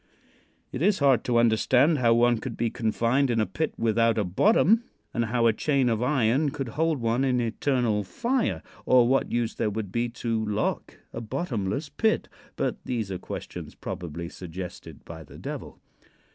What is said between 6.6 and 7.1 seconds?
hold